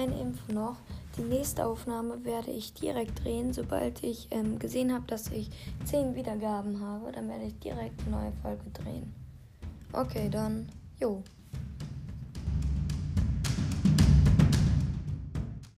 eine 0.00 0.20
Info 0.20 0.52
noch. 0.52 0.76
Die 1.16 1.22
nächste 1.22 1.66
Aufnahme 1.66 2.24
werde 2.24 2.50
ich 2.50 2.72
direkt 2.72 3.22
drehen, 3.22 3.52
sobald 3.52 4.02
ich 4.02 4.28
ähm, 4.30 4.58
gesehen 4.58 4.92
habe, 4.92 5.06
dass 5.06 5.28
ich 5.28 5.50
10 5.84 6.14
Wiedergaben 6.14 6.80
habe. 6.80 7.12
Dann 7.12 7.28
werde 7.28 7.44
ich 7.44 7.58
direkt 7.58 8.00
eine 8.02 8.10
neue 8.16 8.32
Folge 8.42 8.70
drehen. 8.72 9.12
Okay, 9.92 10.28
dann, 10.30 10.68
jo. 10.98 11.22